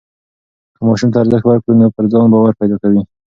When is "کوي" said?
2.81-3.01